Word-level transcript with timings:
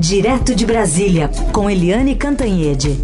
Direto 0.00 0.54
de 0.54 0.64
Brasília, 0.64 1.30
com 1.52 1.68
Eliane 1.68 2.16
Cantanhede. 2.16 2.96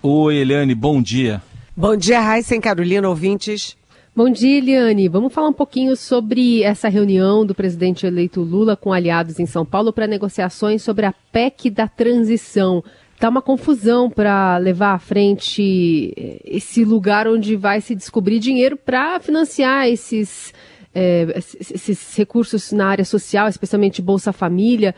Oi, 0.00 0.36
Eliane, 0.36 0.76
bom 0.76 1.02
dia. 1.02 1.42
Bom 1.76 1.96
dia, 1.96 2.20
Raíssa 2.20 2.54
e 2.54 2.60
Carolina, 2.60 3.08
ouvintes. 3.08 3.76
Bom 4.14 4.30
dia, 4.30 4.58
Eliane. 4.58 5.08
Vamos 5.08 5.32
falar 5.32 5.48
um 5.48 5.52
pouquinho 5.52 5.96
sobre 5.96 6.62
essa 6.62 6.88
reunião 6.88 7.44
do 7.44 7.56
presidente 7.56 8.06
eleito 8.06 8.42
Lula 8.42 8.76
com 8.76 8.92
aliados 8.92 9.40
em 9.40 9.46
São 9.46 9.66
Paulo 9.66 9.92
para 9.92 10.06
negociações 10.06 10.82
sobre 10.82 11.04
a 11.04 11.12
PEC 11.32 11.68
da 11.68 11.88
transição. 11.88 12.84
Está 13.22 13.28
uma 13.28 13.40
confusão 13.40 14.10
para 14.10 14.58
levar 14.58 14.94
à 14.94 14.98
frente 14.98 16.12
eh, 16.16 16.40
esse 16.44 16.84
lugar 16.84 17.28
onde 17.28 17.54
vai 17.54 17.80
se 17.80 17.94
descobrir 17.94 18.40
dinheiro 18.40 18.76
para 18.76 19.20
financiar 19.20 19.86
esses, 19.86 20.52
é, 20.92 21.28
esses 21.36 22.16
recursos 22.16 22.72
na 22.72 22.88
área 22.88 23.04
social, 23.04 23.46
especialmente 23.46 24.02
Bolsa 24.02 24.32
Família. 24.32 24.92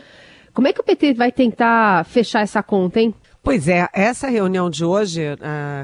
Como 0.55 0.67
é 0.67 0.73
que 0.73 0.81
o 0.81 0.83
PT 0.83 1.13
vai 1.13 1.31
tentar 1.31 2.03
fechar 2.07 2.41
essa 2.41 2.63
conta, 2.63 2.99
hein? 2.99 3.15
Pois 3.45 3.69
é, 3.69 3.87
essa 3.93 4.27
reunião 4.27 4.71
de 4.71 4.87
hoje, 4.87 5.21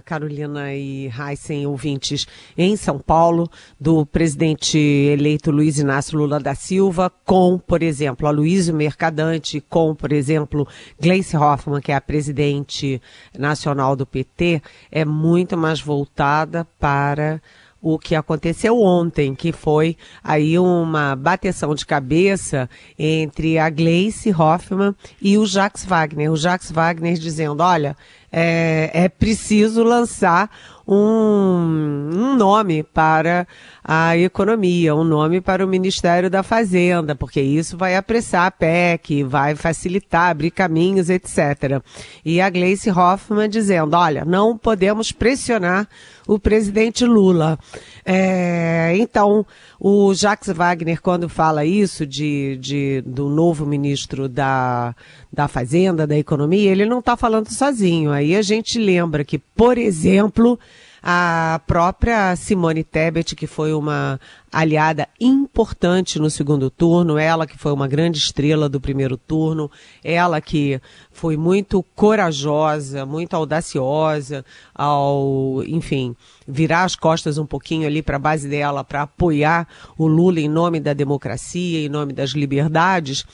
Carolina 0.06 0.72
e 0.72 1.10
Heisen, 1.10 1.66
ouvintes, 1.66 2.26
em 2.56 2.74
São 2.74 2.98
Paulo, 2.98 3.50
do 3.78 4.06
presidente 4.06 4.78
eleito 4.78 5.50
Luiz 5.50 5.78
Inácio 5.78 6.16
Lula 6.16 6.40
da 6.40 6.54
Silva, 6.54 7.12
com, 7.22 7.58
por 7.58 7.82
exemplo, 7.82 8.26
a 8.26 8.30
Luísa 8.30 8.72
Mercadante, 8.72 9.60
com, 9.60 9.94
por 9.94 10.10
exemplo, 10.10 10.66
Gleice 10.98 11.36
Hoffmann, 11.36 11.82
que 11.82 11.92
é 11.92 11.96
a 11.96 12.00
presidente 12.00 12.98
nacional 13.38 13.94
do 13.94 14.06
PT, 14.06 14.62
é 14.90 15.04
muito 15.04 15.54
mais 15.54 15.82
voltada 15.82 16.66
para 16.78 17.42
o 17.82 17.98
que 17.98 18.14
aconteceu 18.14 18.80
ontem, 18.80 19.34
que 19.34 19.52
foi 19.52 19.96
aí 20.22 20.58
uma 20.58 21.16
bateção 21.16 21.74
de 21.74 21.86
cabeça 21.86 22.68
entre 22.98 23.58
a 23.58 23.70
Gleice 23.70 24.30
Hoffmann 24.30 24.94
e 25.20 25.38
o 25.38 25.46
Jacques 25.46 25.84
Wagner. 25.84 26.30
O 26.30 26.36
Jacques 26.36 26.70
Wagner 26.70 27.14
dizendo, 27.14 27.62
olha, 27.62 27.96
é, 28.32 28.90
é 28.92 29.08
preciso 29.08 29.82
lançar 29.82 30.50
um, 30.86 32.10
um, 32.14 32.36
nome 32.36 32.82
para 32.82 33.46
a 33.82 34.16
economia, 34.16 34.94
um 34.94 35.04
nome 35.04 35.40
para 35.40 35.64
o 35.64 35.68
Ministério 35.68 36.30
da 36.30 36.42
Fazenda, 36.42 37.14
porque 37.14 37.40
isso 37.40 37.76
vai 37.76 37.96
apressar 37.96 38.46
a 38.46 38.50
PEC, 38.50 39.22
vai 39.24 39.54
facilitar, 39.54 40.30
abrir 40.30 40.50
caminhos, 40.50 41.10
etc. 41.10 41.80
E 42.24 42.40
a 42.40 42.50
Gleice 42.50 42.90
Hoffmann 42.90 43.48
dizendo, 43.48 43.96
olha, 43.96 44.24
não 44.24 44.56
podemos 44.56 45.12
pressionar 45.12 45.88
o 46.30 46.38
presidente 46.38 47.04
Lula. 47.04 47.58
É, 48.06 48.94
então, 48.96 49.44
o 49.80 50.14
Jacques 50.14 50.48
Wagner, 50.54 51.02
quando 51.02 51.28
fala 51.28 51.64
isso 51.64 52.06
de, 52.06 52.56
de, 52.60 53.02
do 53.04 53.28
novo 53.28 53.66
ministro 53.66 54.28
da, 54.28 54.94
da 55.32 55.48
Fazenda, 55.48 56.06
da 56.06 56.16
Economia, 56.16 56.70
ele 56.70 56.84
não 56.84 57.00
está 57.00 57.16
falando 57.16 57.48
sozinho. 57.48 58.12
Aí 58.12 58.36
a 58.36 58.42
gente 58.42 58.78
lembra 58.78 59.24
que, 59.24 59.38
por 59.38 59.76
exemplo, 59.76 60.56
a 61.02 61.60
própria 61.66 62.34
Simone 62.36 62.84
Tebet, 62.84 63.34
que 63.34 63.46
foi 63.46 63.72
uma 63.72 64.20
aliada 64.52 65.08
importante 65.20 66.18
no 66.18 66.28
segundo 66.28 66.70
turno, 66.70 67.16
ela 67.16 67.46
que 67.46 67.56
foi 67.56 67.72
uma 67.72 67.86
grande 67.86 68.18
estrela 68.18 68.68
do 68.68 68.80
primeiro 68.80 69.16
turno, 69.16 69.70
ela 70.02 70.40
que 70.40 70.80
foi 71.12 71.36
muito 71.36 71.82
corajosa, 71.94 73.06
muito 73.06 73.34
audaciosa 73.34 74.44
ao, 74.74 75.62
enfim, 75.66 76.16
virar 76.46 76.84
as 76.84 76.96
costas 76.96 77.38
um 77.38 77.46
pouquinho 77.46 77.86
ali 77.86 78.02
para 78.02 78.16
a 78.16 78.20
base 78.20 78.48
dela 78.48 78.82
para 78.82 79.02
apoiar 79.02 79.68
o 79.96 80.06
Lula 80.06 80.40
em 80.40 80.48
nome 80.48 80.80
da 80.80 80.92
democracia, 80.92 81.84
em 81.84 81.88
nome 81.88 82.12
das 82.12 82.30
liberdades 82.30 83.24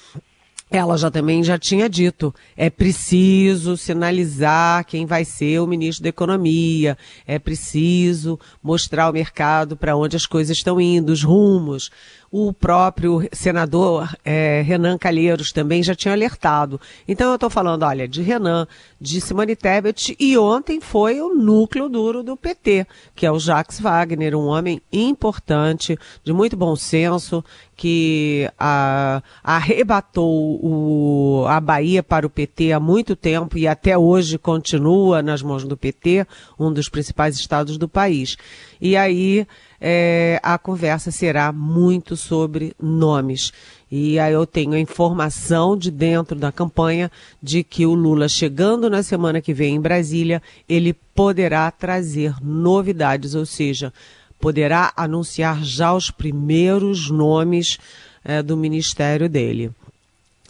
ela 0.71 0.97
já 0.99 1.11
também 1.11 1.45
já 1.45 1.57
tinha 1.57 1.89
dito, 1.89 2.35
é 2.57 2.69
preciso 2.69 3.77
sinalizar 3.77 4.85
quem 4.85 5.07
vai 5.07 5.25
ser 5.25 5.61
o 5.61 5.67
ministro 5.67 6.03
da 6.03 6.09
Economia, 6.09 6.99
é 7.25 7.39
preciso 7.39 8.39
mostrar 8.61 9.05
ao 9.05 9.13
mercado 9.13 9.77
para 9.77 9.97
onde 9.97 10.17
as 10.17 10.27
coisas 10.27 10.57
estão 10.57 10.81
indo, 10.81 11.13
os 11.13 11.23
rumos. 11.23 11.91
O 12.31 12.53
próprio 12.53 13.29
senador 13.33 14.15
é, 14.25 14.63
Renan 14.63 14.99
Calheiros 14.99 15.53
também 15.53 15.83
já 15.83 15.95
tinha 15.95 16.13
alertado. 16.13 16.81
Então 17.07 17.29
eu 17.29 17.37
estou 17.37 17.49
falando, 17.49 17.85
olha, 17.85 18.09
de 18.09 18.23
Renan, 18.23 18.67
de 19.01 19.21
Simone 19.21 19.55
Tebet 19.55 20.17
e 20.19 20.37
ontem 20.37 20.81
foi 20.81 21.21
o 21.21 21.35
núcleo 21.35 21.89
duro 21.89 22.23
do 22.23 22.37
PT, 22.37 22.87
que 23.15 23.27
é 23.27 23.31
o 23.31 23.39
Jacques 23.39 23.81
Wagner, 23.81 24.35
um 24.35 24.47
homem 24.47 24.83
importante, 24.93 25.99
de 26.25 26.33
muito 26.33 26.57
bom 26.57 26.75
senso, 26.75 27.45
que 27.77 28.51
a, 28.59 29.23
arrebatou 29.45 30.59
o, 30.63 31.45
a 31.47 31.61
Bahia 31.61 32.03
para 32.03 32.27
o 32.27 32.31
PT 32.31 32.73
há 32.73 32.81
muito 32.81 33.15
tempo 33.15 33.59
e 33.59 33.69
até 33.69 33.97
hoje 33.97 34.39
continua 34.39 35.23
nas 35.23 35.43
mãos 35.43 35.65
do 35.65 35.77
PT, 35.77 36.27
um 36.59 36.73
dos 36.73 36.89
principais 36.89 37.37
estados 37.37 37.77
do 37.77 37.89
país. 37.89 38.37
E 38.81 38.97
aí 38.97 39.47
é, 39.81 40.41
a 40.43 40.59
conversa 40.59 41.11
será 41.11 41.53
muito 41.53 42.17
sobre 42.17 42.75
nomes. 42.81 43.53
E 43.91 44.19
aí 44.19 44.33
eu 44.33 44.47
tenho 44.47 44.73
a 44.73 44.81
informação 44.81 45.77
de 45.77 45.91
dentro 45.91 46.37
da 46.37 46.51
campanha 46.51 47.11
de 47.43 47.63
que 47.63 47.87
o 47.87 47.95
Lula, 47.95 48.29
chegando 48.29 48.91
na 48.91 49.03
semana 49.03 49.41
que 49.41 49.55
vem 49.55 49.77
em 49.77 49.81
Brasília, 49.81 50.43
ele 50.69 50.93
poderá 51.15 51.71
trazer 51.71 52.35
novidades, 52.43 53.35
ou 53.35 53.47
seja, 53.47 53.93
poderá 54.41 54.93
anunciar 54.97 55.63
já 55.63 55.95
os 55.95 56.11
primeiros 56.11 57.11
nomes 57.11 57.79
é, 58.25 58.43
do 58.43 58.57
ministério 58.57 59.29
dele. 59.29 59.71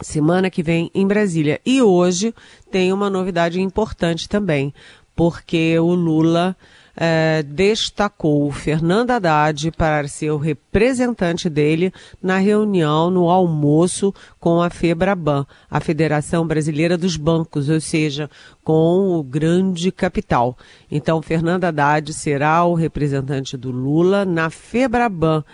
Semana 0.01 0.49
que 0.49 0.61
vem 0.61 0.91
em 0.93 1.07
Brasília. 1.07 1.59
E 1.65 1.81
hoje 1.81 2.33
tem 2.71 2.91
uma 2.91 3.09
novidade 3.09 3.59
importante 3.59 4.27
também, 4.27 4.73
porque 5.15 5.77
o 5.79 5.93
Lula 5.93 6.55
é, 6.99 7.43
destacou 7.43 8.51
Fernando 8.51 9.11
Haddad 9.11 9.69
para 9.71 10.07
ser 10.07 10.31
o 10.31 10.37
representante 10.37 11.47
dele 11.47 11.93
na 12.21 12.37
reunião, 12.37 13.11
no 13.11 13.29
almoço 13.29 14.11
com 14.39 14.59
a 14.59 14.69
FEBRABAN, 14.71 15.45
a 15.69 15.79
Federação 15.79 16.47
Brasileira 16.47 16.97
dos 16.97 17.15
Bancos, 17.15 17.69
ou 17.69 17.79
seja, 17.79 18.27
com 18.63 19.11
o 19.11 19.23
grande 19.23 19.91
capital. 19.91 20.57
Então, 20.91 21.21
Fernando 21.21 21.65
Haddad 21.65 22.11
será 22.13 22.63
o 22.63 22.73
representante 22.73 23.55
do 23.55 23.69
Lula 23.69 24.25
na 24.25 24.49
FEBRABAN 24.49 25.45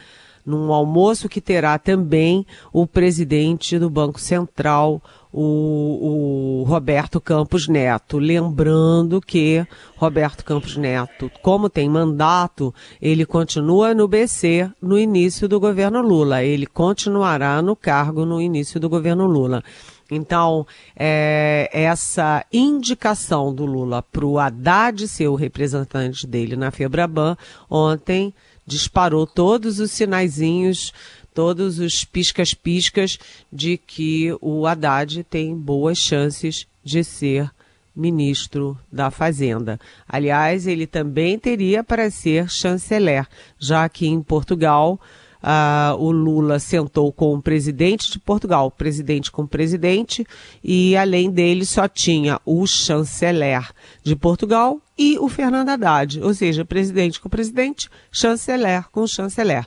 num 0.46 0.74
almoço 0.74 1.30
que 1.30 1.42
terá 1.42 1.78
também 1.78 2.46
o 2.72 2.86
presidente 2.86 3.80
do 3.80 3.90
Banco 3.90 4.20
Central, 4.20 5.02
o, 5.32 6.62
o, 6.62 6.64
Roberto 6.64 7.20
Campos 7.20 7.68
Neto. 7.68 8.20
Lembrando 8.20 9.20
que 9.20 9.66
Roberto 9.98 10.46
Campos 10.46 10.78
Neto, 10.78 11.32
como 11.42 11.70
tem 11.70 11.90
mandato, 11.90 12.74
ele 13.02 13.26
continua 13.26 13.96
no 13.96 14.08
BC 14.08 14.70
no 14.82 15.00
início 15.00 15.48
do 15.48 15.60
governo 15.60 16.02
Lula. 16.02 16.44
Ele 16.44 16.68
continuará 16.68 17.62
no 17.62 17.76
cargo 17.76 18.26
no 18.26 18.40
início 18.40 18.80
do 18.80 18.88
governo 18.88 19.26
Lula. 19.26 19.64
Então, 20.12 20.68
é, 20.96 21.70
essa 21.74 22.46
indicação 22.54 23.54
do 23.54 23.66
Lula 23.66 24.04
para 24.04 24.26
o 24.26 24.38
Haddad 24.38 25.08
ser 25.08 25.28
o 25.28 25.36
representante 25.36 26.28
dele 26.28 26.56
na 26.56 26.70
Febraban, 26.70 27.36
ontem 27.68 28.34
disparou 28.66 29.28
todos 29.28 29.80
os 29.80 29.92
sinaizinhos 29.92 30.94
todos 31.34 31.80
os 31.80 32.06
piscas-piscas 32.06 33.18
de 33.52 33.78
que 33.78 34.36
o 34.40 34.68
Haddad 34.68 35.24
tem 35.24 35.56
boas 35.56 35.98
chances 35.98 36.68
de 36.84 37.04
ser 37.04 37.52
ministro 37.96 38.78
da 38.92 39.12
Fazenda. 39.12 39.80
Aliás, 40.08 40.66
ele 40.66 40.88
também 40.88 41.38
teria 41.38 41.84
para 41.84 42.10
ser 42.10 42.50
chanceler, 42.50 43.28
já 43.60 43.88
que 43.88 44.08
em 44.08 44.22
Portugal 44.22 45.00
uh, 45.44 45.96
o 45.98 46.12
Lula 46.12 46.58
sentou 46.58 47.12
com 47.12 47.36
o 47.36 47.42
presidente 47.42 48.10
de 48.10 48.18
Portugal, 48.18 48.72
presidente 48.72 49.30
com 49.30 49.46
presidente, 49.46 50.26
e 50.64 50.96
além 50.96 51.30
dele 51.30 51.66
só 51.66 51.88
tinha 51.88 52.40
o 52.46 52.66
chanceler 52.66 53.70
de 54.02 54.16
Portugal 54.16 54.80
e 54.98 55.20
o 55.20 55.28
Fernando 55.28 55.70
Haddad, 55.70 56.22
ou 56.22 56.34
seja, 56.34 56.64
presidente 56.64 57.20
com 57.20 57.30
presidente, 57.30 57.90
chanceler 58.12 58.90
com 58.92 59.06
chanceler. 59.06 59.66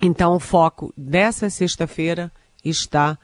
Então, 0.00 0.34
o 0.34 0.40
foco 0.40 0.92
dessa 0.96 1.48
sexta-feira 1.48 2.30
está 2.64 3.18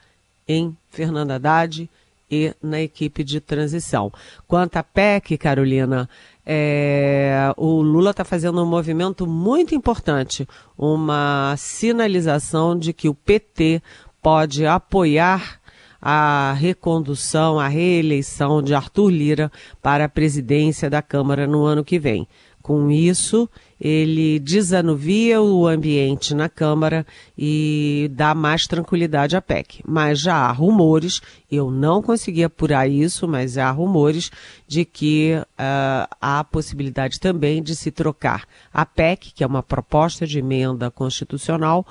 em 0.47 0.75
Fernando 0.89 1.31
Haddad 1.31 1.89
e 2.29 2.53
na 2.61 2.81
equipe 2.81 3.23
de 3.23 3.39
transição. 3.39 4.11
Quanto 4.47 4.77
à 4.77 4.83
PEC, 4.83 5.37
Carolina, 5.37 6.09
é, 6.45 7.51
o 7.57 7.81
Lula 7.81 8.11
está 8.11 8.23
fazendo 8.23 8.61
um 8.61 8.65
movimento 8.65 9.25
muito 9.25 9.73
importante, 9.73 10.47
uma 10.77 11.55
sinalização 11.57 12.77
de 12.77 12.93
que 12.93 13.09
o 13.09 13.15
PT 13.15 13.81
pode 14.21 14.65
apoiar 14.65 15.59
a 16.01 16.53
recondução, 16.53 17.59
a 17.59 17.67
reeleição 17.67 18.61
de 18.61 18.75
Arthur 18.75 19.09
Lira 19.09 19.51
para 19.81 20.05
a 20.05 20.09
presidência 20.09 20.87
da 20.87 21.01
Câmara 21.01 21.47
no 21.47 21.65
ano 21.65 21.83
que 21.83 21.97
vem. 21.97 22.27
Com 22.65 22.89
isso, 22.89 23.47
ele 23.79 24.39
desanuvia 24.39 25.39
o 25.39 25.67
ambiente 25.67 26.33
na 26.33 26.49
Câmara 26.49 27.05
e 27.37 28.09
dá 28.11 28.33
mais 28.33 28.65
tranquilidade 28.65 29.35
à 29.35 29.41
PEC. 29.41 29.83
Mas 29.87 30.19
já 30.19 30.33
há 30.33 30.51
rumores, 30.51 31.21
eu 31.51 31.69
não 31.69 32.01
consegui 32.01 32.43
apurar 32.43 32.89
isso, 32.89 33.27
mas 33.27 33.59
há 33.59 33.69
rumores 33.69 34.31
de 34.67 34.83
que 34.83 35.33
uh, 35.37 36.15
há 36.19 36.43
possibilidade 36.43 37.19
também 37.19 37.61
de 37.61 37.75
se 37.75 37.91
trocar 37.91 38.47
a 38.73 38.83
PEC, 38.83 39.31
que 39.35 39.43
é 39.43 39.47
uma 39.47 39.61
proposta 39.61 40.25
de 40.25 40.39
emenda 40.39 40.89
constitucional, 40.89 41.85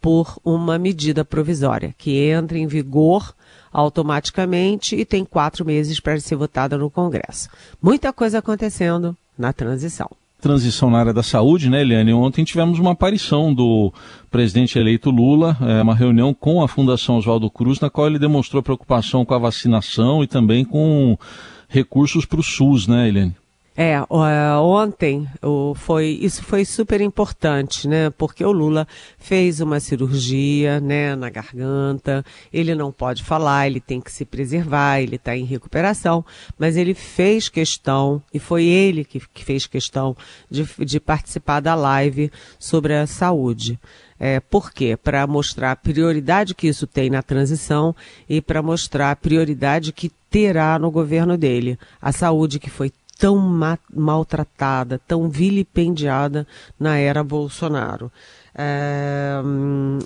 por 0.00 0.38
uma 0.42 0.78
medida 0.78 1.22
provisória, 1.22 1.94
que 1.98 2.30
entra 2.30 2.56
em 2.56 2.66
vigor 2.66 3.34
automaticamente 3.70 4.96
e 4.96 5.04
tem 5.04 5.22
quatro 5.22 5.66
meses 5.66 6.00
para 6.00 6.18
ser 6.18 6.36
votada 6.36 6.78
no 6.78 6.88
Congresso. 6.88 7.50
Muita 7.82 8.10
coisa 8.10 8.38
acontecendo 8.38 9.14
na 9.38 9.52
transição. 9.52 10.10
Transição 10.40 10.90
na 10.90 10.98
área 10.98 11.12
da 11.12 11.22
saúde, 11.22 11.70
né, 11.70 11.80
Eliane? 11.80 12.12
Ontem 12.12 12.44
tivemos 12.44 12.78
uma 12.78 12.92
aparição 12.92 13.54
do 13.54 13.92
presidente 14.30 14.78
eleito 14.78 15.10
Lula, 15.10 15.56
é, 15.62 15.80
uma 15.80 15.94
reunião 15.94 16.34
com 16.34 16.62
a 16.62 16.68
Fundação 16.68 17.16
Oswaldo 17.16 17.50
Cruz, 17.50 17.80
na 17.80 17.88
qual 17.88 18.06
ele 18.06 18.18
demonstrou 18.18 18.62
preocupação 18.62 19.24
com 19.24 19.32
a 19.32 19.38
vacinação 19.38 20.22
e 20.22 20.26
também 20.26 20.64
com 20.64 21.16
recursos 21.68 22.26
para 22.26 22.40
o 22.40 22.42
SUS, 22.42 22.86
né, 22.86 23.08
Eliane? 23.08 23.34
É, 23.76 24.00
ontem 24.60 25.28
foi, 25.74 26.16
isso 26.22 26.44
foi 26.44 26.64
super 26.64 27.00
importante, 27.00 27.88
né? 27.88 28.08
Porque 28.10 28.44
o 28.44 28.52
Lula 28.52 28.86
fez 29.18 29.60
uma 29.60 29.80
cirurgia, 29.80 30.80
né, 30.80 31.16
na 31.16 31.28
garganta. 31.28 32.24
Ele 32.52 32.72
não 32.72 32.92
pode 32.92 33.24
falar, 33.24 33.66
ele 33.66 33.80
tem 33.80 34.00
que 34.00 34.12
se 34.12 34.24
preservar, 34.24 35.00
ele 35.00 35.16
está 35.16 35.36
em 35.36 35.44
recuperação, 35.44 36.24
mas 36.56 36.76
ele 36.76 36.94
fez 36.94 37.48
questão, 37.48 38.22
e 38.32 38.38
foi 38.38 38.64
ele 38.64 39.04
que, 39.04 39.20
que 39.32 39.44
fez 39.44 39.66
questão 39.66 40.16
de, 40.48 40.64
de 40.78 41.00
participar 41.00 41.58
da 41.58 41.74
live 41.74 42.30
sobre 42.60 42.94
a 42.94 43.08
saúde. 43.08 43.78
É, 44.20 44.38
por 44.38 44.72
quê? 44.72 44.96
Para 44.96 45.26
mostrar 45.26 45.72
a 45.72 45.76
prioridade 45.76 46.54
que 46.54 46.68
isso 46.68 46.86
tem 46.86 47.10
na 47.10 47.22
transição 47.22 47.94
e 48.28 48.40
para 48.40 48.62
mostrar 48.62 49.10
a 49.10 49.16
prioridade 49.16 49.92
que 49.92 50.12
terá 50.30 50.78
no 50.78 50.90
governo 50.92 51.36
dele. 51.36 51.76
A 52.00 52.12
saúde 52.12 52.60
que 52.60 52.70
foi 52.70 52.92
tão 53.18 53.38
ma 53.38 53.78
maltratada, 53.92 55.00
tão 55.06 55.28
vilipendiada 55.28 56.46
na 56.78 56.96
era 56.98 57.22
Bolsonaro. 57.22 58.10
É, 58.56 59.40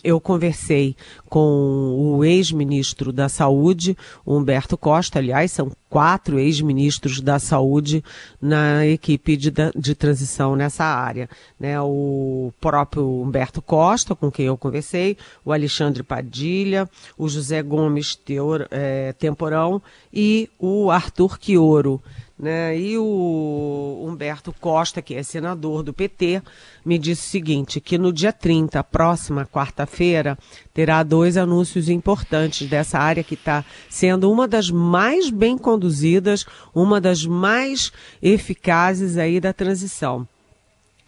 eu 0.03 0.19
conversei 0.19 0.97
com 1.29 1.39
o 1.39 2.25
ex-ministro 2.25 3.13
da 3.13 3.29
Saúde, 3.29 3.97
Humberto 4.27 4.77
Costa, 4.79 5.19
aliás, 5.19 5.53
são 5.53 5.71
quatro 5.91 6.39
ex-ministros 6.39 7.21
da 7.21 7.39
Saúde 7.39 8.03
na 8.41 8.87
equipe 8.87 9.37
de, 9.37 9.53
de 9.77 9.95
transição 9.95 10.57
nessa 10.57 10.85
área. 10.85 11.29
Né? 11.61 11.79
O 11.81 12.51
próprio 12.59 13.07
Humberto 13.23 13.61
Costa, 13.61 14.15
com 14.15 14.31
quem 14.31 14.47
eu 14.47 14.57
conversei, 14.57 15.19
o 15.45 15.53
Alexandre 15.53 16.03
Padilha, 16.03 16.89
o 17.19 17.29
José 17.29 17.63
Gomes 17.63 18.17
Teor, 18.17 18.67
é, 18.71 19.13
Temporão 19.13 19.83
e 20.11 20.49
o 20.59 20.91
Arthur 20.91 21.39
Quioro. 21.39 22.03
Né? 22.39 22.79
E 22.79 22.97
o 22.97 24.05
Humberto 24.07 24.55
Costa, 24.61 25.03
que 25.03 25.15
é 25.15 25.23
senador 25.25 25.83
do 25.83 25.93
PT, 25.93 26.41
me 26.85 26.97
disse 26.97 27.27
o 27.27 27.31
seguinte: 27.31 27.81
que 27.81 27.99
no 27.99 28.13
dia 28.13 28.33
30, 28.33 28.83
próxima 28.85 29.45
quarta-feira, 29.45 30.39
terá 30.73 31.03
dois 31.03 31.37
anúncios 31.37 31.89
importantes 31.89 32.69
dessa 32.69 32.99
área 32.99 33.25
que 33.25 33.35
está 33.35 33.65
sendo 33.91 34.31
uma 34.31 34.47
das 34.47 34.71
mais 34.71 35.31
bem 35.31 35.59
conduzidas, 35.59 36.47
uma 36.73 37.01
das 37.01 37.27
mais 37.27 37.91
eficazes 38.23 39.19
aí 39.19 39.41
da 39.41 39.53
transição. 39.53 40.27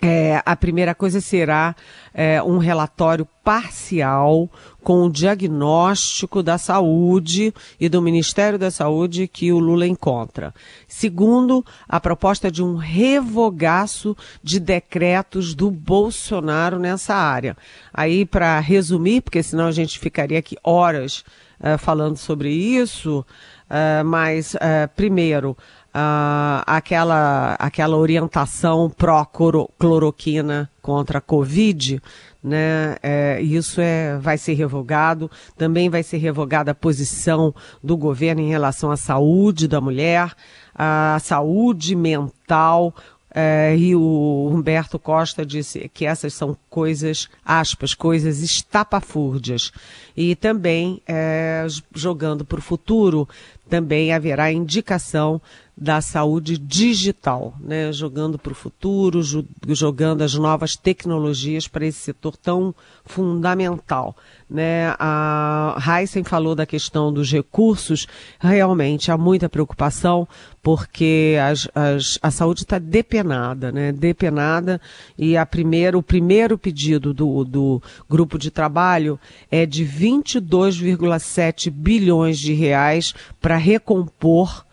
É, 0.02 0.43
a 0.47 0.56
primeira 0.56 0.94
coisa 0.94 1.20
será 1.20 1.76
é, 2.14 2.43
um 2.43 2.56
relatório 2.56 3.29
parcial 3.44 4.49
com 4.82 5.05
o 5.05 5.11
diagnóstico 5.11 6.43
da 6.43 6.56
saúde 6.56 7.52
e 7.79 7.87
do 7.87 8.00
Ministério 8.00 8.58
da 8.58 8.70
Saúde 8.70 9.29
que 9.29 9.52
o 9.52 9.58
Lula 9.58 9.87
encontra. 9.87 10.55
Segundo, 10.88 11.62
a 11.87 12.00
proposta 12.00 12.50
de 12.50 12.62
um 12.62 12.76
revogaço 12.76 14.17
de 14.43 14.58
decretos 14.58 15.55
do 15.55 15.70
Bolsonaro 15.70 16.79
nessa 16.79 17.14
área. 17.14 17.55
Aí, 17.93 18.25
para 18.25 18.58
resumir, 18.58 19.20
porque 19.20 19.43
senão 19.43 19.67
a 19.67 19.73
gente 19.73 19.99
ficaria 19.99 20.38
aqui 20.38 20.56
horas 20.64 21.25
é, 21.62 21.76
falando 21.76 22.17
sobre 22.17 22.50
isso, 22.50 23.25
é, 23.69 24.02
mas, 24.02 24.55
é, 24.55 24.87
primeiro, 24.87 25.56
uh, 25.95 26.63
aquela, 26.67 27.55
aquela 27.59 27.97
orientação 27.97 28.91
pró-cloroquina 28.91 30.71
contra 30.81 31.19
a 31.19 31.21
Covid, 31.21 32.01
né? 32.43 32.97
É, 33.03 33.41
isso 33.43 33.81
é, 33.81 34.17
vai 34.19 34.39
ser 34.39 34.55
revogado. 34.55 35.31
Também 35.57 35.91
vai 35.91 36.03
ser 36.03 36.17
revogada 36.17 36.71
a 36.71 36.75
posição 36.75 37.55
do 37.83 37.97
governo 37.97 38.41
em 38.41 38.49
relação 38.49 38.91
à 38.91 38.97
saúde 38.97 39.69
da 39.69 39.81
mulher, 39.81 40.33
à 40.75 41.19
saúde 41.21 41.95
mental. 41.95 42.95
É, 43.33 43.77
e 43.77 43.95
o 43.95 44.51
Humberto 44.51 44.99
Costa 44.99 45.47
disse 45.47 45.89
que 45.95 46.05
essas 46.05 46.35
são 46.35 46.57
coisas, 46.69 47.29
aspas, 47.45 47.95
coisas 47.95 48.43
estapafúrdias. 48.43 49.71
E 50.17 50.35
também, 50.35 51.01
é, 51.07 51.65
jogando 51.95 52.45
para 52.45 52.59
o 52.59 52.63
futuro, 52.63 53.29
também 53.69 54.13
haverá 54.13 54.51
indicação 54.51 55.41
da 55.81 56.03
saúde 56.03 56.59
digital, 56.59 57.55
né? 57.59 57.91
jogando 57.91 58.38
para 58.38 58.53
o 58.53 58.55
futuro, 58.55 59.23
jogando 59.69 60.21
as 60.21 60.35
novas 60.35 60.77
tecnologias 60.77 61.67
para 61.67 61.87
esse 61.87 62.00
setor 62.00 62.37
tão 62.37 62.75
fundamental. 63.06 64.15
Né? 64.49 64.94
A 64.99 65.79
Heisen 65.81 66.23
falou 66.23 66.55
da 66.55 66.67
questão 66.67 67.11
dos 67.11 67.32
recursos, 67.32 68.06
realmente 68.38 69.11
há 69.11 69.17
muita 69.17 69.49
preocupação, 69.49 70.29
porque 70.62 71.38
as, 71.43 71.67
as, 71.75 72.19
a 72.21 72.31
saúde 72.31 72.65
está 72.65 72.79
depenada, 72.79 73.73
né? 73.73 73.91
depenada, 73.91 74.79
e 75.17 75.35
a 75.35 75.49
o 75.97 76.03
primeiro 76.03 76.59
pedido 76.59 77.15
do, 77.15 77.43
do 77.43 77.83
grupo 78.09 78.38
de 78.38 78.50
trabalho 78.50 79.19
é 79.50 79.65
de 79.65 79.87
22,7 79.87 81.71
bilhões 81.71 82.38
de 82.38 82.53
reais 82.53 83.15
para 83.41 83.56
recompor 83.56 84.69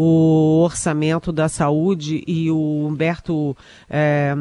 o 0.00 0.62
orçamento 0.62 1.32
da 1.32 1.48
saúde 1.48 2.22
e 2.24 2.48
o 2.52 2.86
Humberto, 2.86 3.56
é, 3.90 4.32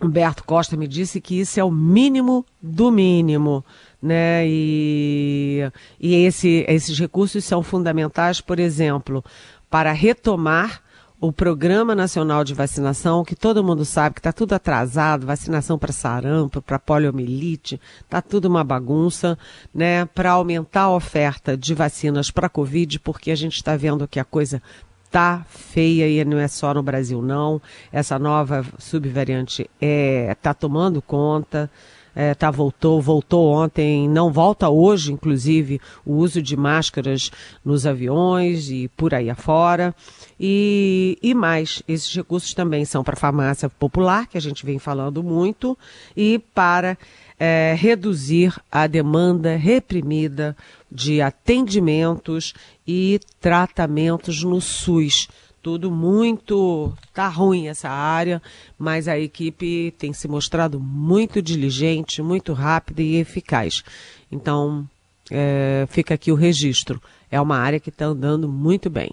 Humberto 0.00 0.42
Costa 0.42 0.74
me 0.74 0.88
disse 0.88 1.20
que 1.20 1.38
isso 1.38 1.60
é 1.60 1.64
o 1.64 1.70
mínimo 1.70 2.46
do 2.62 2.90
mínimo. 2.90 3.62
Né? 4.02 4.46
E, 4.46 5.70
e 6.00 6.14
esse, 6.24 6.64
esses 6.66 6.98
recursos 6.98 7.44
são 7.44 7.62
fundamentais, 7.62 8.40
por 8.40 8.58
exemplo, 8.58 9.22
para 9.68 9.92
retomar 9.92 10.80
o 11.20 11.30
Programa 11.30 11.94
Nacional 11.94 12.42
de 12.42 12.54
Vacinação, 12.54 13.22
que 13.22 13.36
todo 13.36 13.62
mundo 13.62 13.84
sabe 13.84 14.14
que 14.14 14.20
está 14.20 14.32
tudo 14.32 14.54
atrasado, 14.54 15.26
vacinação 15.26 15.78
para 15.78 15.92
sarampo, 15.92 16.62
para 16.62 16.78
poliomielite, 16.78 17.78
está 18.00 18.22
tudo 18.22 18.46
uma 18.46 18.64
bagunça, 18.64 19.38
né? 19.74 20.06
Para 20.06 20.30
aumentar 20.30 20.82
a 20.82 20.94
oferta 20.94 21.56
de 21.56 21.74
vacinas 21.74 22.30
para 22.30 22.48
Covid, 22.48 22.98
porque 23.00 23.30
a 23.30 23.34
gente 23.36 23.56
está 23.56 23.76
vendo 23.76 24.08
que 24.08 24.18
a 24.18 24.24
coisa 24.24 24.62
tá 25.10 25.44
feia 25.48 26.08
e 26.08 26.24
não 26.24 26.38
é 26.38 26.48
só 26.48 26.72
no 26.72 26.82
Brasil 26.82 27.20
não. 27.20 27.60
Essa 27.92 28.18
nova 28.18 28.64
subvariante 28.78 29.68
é 29.78 30.34
tá 30.40 30.54
tomando 30.54 31.02
conta 31.02 31.70
é, 32.14 32.34
tá, 32.34 32.50
voltou, 32.50 33.00
voltou 33.00 33.52
ontem, 33.52 34.08
não 34.08 34.32
volta 34.32 34.68
hoje, 34.68 35.12
inclusive, 35.12 35.80
o 36.04 36.14
uso 36.14 36.42
de 36.42 36.56
máscaras 36.56 37.30
nos 37.64 37.86
aviões 37.86 38.70
e 38.70 38.88
por 38.96 39.14
aí 39.14 39.30
afora. 39.30 39.94
E, 40.38 41.18
e 41.22 41.34
mais, 41.34 41.82
esses 41.86 42.14
recursos 42.14 42.54
também 42.54 42.84
são 42.84 43.04
para 43.04 43.14
a 43.14 43.18
farmácia 43.18 43.68
popular, 43.68 44.26
que 44.26 44.38
a 44.38 44.40
gente 44.40 44.64
vem 44.64 44.78
falando 44.78 45.22
muito, 45.22 45.76
e 46.16 46.38
para 46.54 46.96
é, 47.38 47.74
reduzir 47.78 48.54
a 48.70 48.86
demanda 48.86 49.56
reprimida 49.56 50.56
de 50.90 51.22
atendimentos 51.22 52.52
e 52.86 53.20
tratamentos 53.40 54.42
no 54.42 54.60
SUS 54.60 55.28
tudo 55.62 55.90
muito. 55.90 56.92
Tá 57.12 57.28
ruim 57.28 57.68
essa 57.68 57.88
área, 57.88 58.40
mas 58.78 59.08
a 59.08 59.18
equipe 59.18 59.94
tem 59.98 60.12
se 60.12 60.26
mostrado 60.28 60.80
muito 60.80 61.40
diligente, 61.40 62.22
muito 62.22 62.52
rápida 62.52 63.02
e 63.02 63.16
eficaz. 63.16 63.82
Então, 64.30 64.86
é, 65.30 65.86
fica 65.88 66.14
aqui 66.14 66.32
o 66.32 66.36
registro. 66.36 67.00
É 67.30 67.40
uma 67.40 67.56
área 67.56 67.80
que 67.80 67.90
está 67.90 68.06
andando 68.06 68.48
muito 68.48 68.90
bem. 68.90 69.10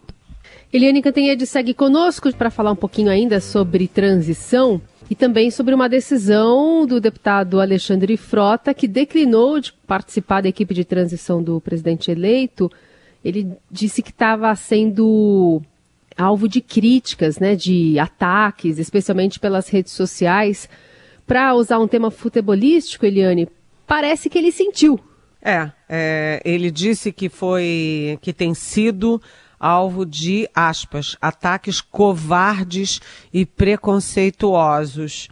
Eliane 0.72 1.01
Cantanhede 1.01 1.46
segue 1.46 1.74
conosco 1.74 2.34
para 2.36 2.50
falar 2.50 2.72
um 2.72 2.75
pouquinho 2.75 3.10
ainda 3.10 3.39
sobre 3.39 3.88
transição 3.88 4.82
e 5.10 5.16
também 5.16 5.50
sobre 5.50 5.74
uma 5.74 5.88
decisão 5.88 6.86
do 6.86 7.00
deputado 7.00 7.62
Alexandre 7.62 8.18
Frota, 8.18 8.74
que 8.74 8.88
declinou 8.88 9.60
de 9.60 9.72
participar 9.72 10.42
da 10.42 10.50
equipe 10.50 10.74
de 10.74 10.84
transição 10.84 11.42
do 11.42 11.62
presidente 11.62 12.12
eleito. 12.12 12.70
Ele 13.24 13.54
disse 13.72 14.01
que 14.01 14.10
estava 14.10 14.54
sendo 14.56 15.62
alvo 16.18 16.48
de 16.48 16.62
críticas, 16.62 17.40
né, 17.40 17.56
de 17.56 18.00
ataques, 18.00 18.80
especialmente 18.80 19.40
pelas 19.40 19.70
redes 19.70 19.94
sociais. 19.94 20.70
Para 21.26 21.54
usar 21.54 21.80
um 21.80 21.88
tema 21.88 22.10
futebolístico, 22.10 23.06
Eliane, 23.06 23.48
parece 23.86 24.30
que 24.30 24.38
ele 24.38 24.52
sentiu. 24.52 25.00
É, 25.42 25.72
é, 25.88 26.42
ele 26.44 26.72
disse 26.72 27.12
que 27.12 27.30
foi, 27.30 28.18
que 28.22 28.34
tem 28.34 28.54
sido 28.54 29.22
alvo 29.60 30.06
de, 30.06 30.50
aspas, 30.54 31.16
ataques 31.22 31.82
covardes 31.82 33.00
e 33.34 33.46
preconceituosos. 33.46 35.30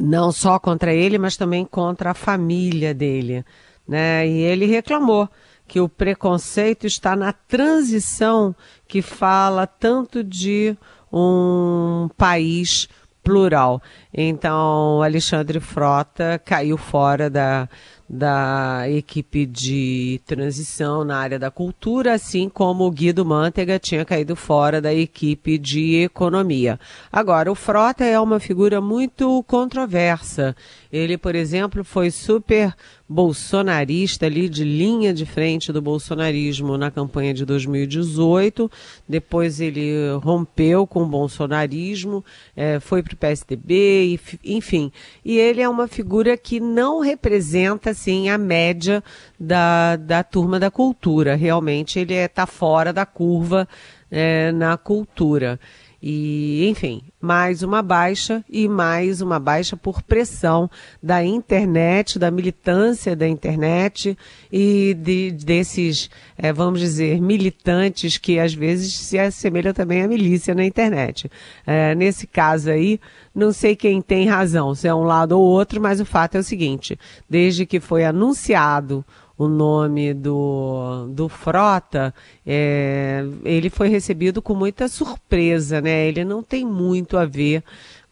Não 0.00 0.30
só 0.30 0.58
contra 0.58 0.92
ele, 0.92 1.18
mas 1.18 1.36
também 1.36 1.64
contra 1.64 2.10
a 2.10 2.14
família 2.14 2.92
dele. 2.92 3.44
Né? 3.86 4.28
E 4.28 4.42
ele 4.42 4.66
reclamou 4.66 5.28
que 5.66 5.80
o 5.80 5.88
preconceito 5.88 6.86
está 6.86 7.16
na 7.16 7.32
transição 7.32 8.54
que 8.86 9.02
fala 9.02 9.66
tanto 9.66 10.22
de 10.22 10.76
um 11.12 12.08
país 12.16 12.88
plural. 13.22 13.82
Então, 14.14 15.02
Alexandre 15.02 15.58
Frota 15.58 16.40
caiu 16.44 16.76
fora 16.76 17.28
da, 17.28 17.68
da 18.08 18.84
equipe 18.88 19.44
de 19.44 20.20
transição 20.24 21.04
na 21.04 21.18
área 21.18 21.38
da 21.38 21.50
cultura, 21.50 22.14
assim 22.14 22.48
como 22.48 22.84
o 22.84 22.90
Guido 22.90 23.24
Mantega 23.24 23.78
tinha 23.78 24.04
caído 24.04 24.36
fora 24.36 24.80
da 24.80 24.94
equipe 24.94 25.58
de 25.58 26.02
economia. 26.02 26.78
Agora, 27.10 27.50
o 27.50 27.54
Frota 27.54 28.04
é 28.04 28.18
uma 28.18 28.38
figura 28.38 28.80
muito 28.80 29.42
controversa. 29.44 30.54
Ele, 30.92 31.18
por 31.18 31.34
exemplo, 31.34 31.82
foi 31.82 32.10
super 32.10 32.74
bolsonarista 33.08 34.26
ali 34.26 34.48
de 34.48 34.64
linha 34.64 35.14
de 35.14 35.24
frente 35.24 35.72
do 35.72 35.80
bolsonarismo 35.80 36.76
na 36.76 36.90
campanha 36.90 37.32
de 37.32 37.44
2018. 37.44 38.70
Depois 39.08 39.60
ele 39.60 40.12
rompeu 40.22 40.86
com 40.86 41.02
o 41.02 41.06
bolsonarismo, 41.06 42.24
é, 42.56 42.80
foi 42.80 43.02
para 43.02 43.14
o 43.14 43.16
PSDB, 43.16 44.18
enfim. 44.44 44.90
E 45.24 45.38
ele 45.38 45.60
é 45.60 45.68
uma 45.68 45.86
figura 45.86 46.36
que 46.36 46.58
não 46.58 47.00
representa 47.00 47.94
assim 47.96 48.28
a 48.28 48.36
média 48.36 49.02
da, 49.40 49.96
da 49.96 50.22
turma 50.22 50.60
da 50.60 50.70
cultura. 50.70 51.34
Realmente 51.34 51.98
ele 51.98 52.14
está 52.14 52.42
é, 52.42 52.46
fora 52.46 52.92
da 52.92 53.06
curva 53.06 53.66
é, 54.10 54.52
na 54.52 54.76
cultura. 54.76 55.58
E, 56.02 56.68
enfim, 56.68 57.02
mais 57.20 57.62
uma 57.62 57.82
baixa 57.82 58.44
e 58.48 58.68
mais 58.68 59.20
uma 59.20 59.40
baixa 59.40 59.76
por 59.76 60.02
pressão 60.02 60.70
da 61.02 61.24
internet, 61.24 62.18
da 62.18 62.30
militância 62.30 63.16
da 63.16 63.26
internet 63.26 64.16
e 64.52 64.94
de, 64.94 65.30
desses, 65.32 66.10
é, 66.36 66.52
vamos 66.52 66.80
dizer, 66.80 67.20
militantes 67.20 68.18
que 68.18 68.38
às 68.38 68.52
vezes 68.52 68.92
se 68.92 69.18
assemelham 69.18 69.72
também 69.72 70.02
à 70.02 70.08
milícia 70.08 70.54
na 70.54 70.64
internet. 70.64 71.30
É, 71.66 71.94
nesse 71.94 72.26
caso 72.26 72.70
aí, 72.70 73.00
não 73.34 73.52
sei 73.52 73.74
quem 73.74 74.00
tem 74.00 74.28
razão, 74.28 74.74
se 74.74 74.86
é 74.86 74.94
um 74.94 75.02
lado 75.04 75.32
ou 75.32 75.44
outro, 75.44 75.80
mas 75.80 76.00
o 76.00 76.04
fato 76.04 76.36
é 76.36 76.40
o 76.40 76.44
seguinte: 76.44 76.98
desde 77.28 77.66
que 77.66 77.80
foi 77.80 78.04
anunciado 78.04 79.04
o 79.38 79.48
nome 79.48 80.14
do, 80.14 81.06
do 81.10 81.28
Frota, 81.28 82.14
é, 82.46 83.24
ele 83.44 83.68
foi 83.68 83.88
recebido 83.88 84.40
com 84.40 84.54
muita 84.54 84.88
surpresa, 84.88 85.80
né? 85.80 86.08
Ele 86.08 86.24
não 86.24 86.42
tem 86.42 86.64
muito 86.64 87.18
a 87.18 87.26
ver 87.26 87.62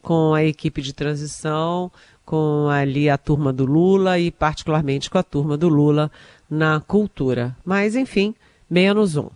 com 0.03 0.35
a 0.35 0.45
equipe 0.45 0.83
de 0.83 0.93
transição, 0.93 1.91
com 2.25 2.69
ali 2.69 3.09
a 3.09 3.17
turma 3.17 3.53
do 3.53 3.65
Lula 3.65 4.19
e 4.19 4.31
particularmente 4.31 5.09
com 5.09 5.19
a 5.19 5.23
turma 5.23 5.57
do 5.57 5.69
Lula 5.69 6.11
na 6.49 6.81
cultura. 6.81 7.57
Mas, 7.65 7.97
enfim, 7.97 8.35
menos 8.69 9.17
um. 9.17 9.29